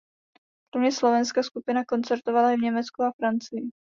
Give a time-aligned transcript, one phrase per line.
[0.73, 3.69] Kromě Slovenska skupina koncertovala i v Německu a Francii.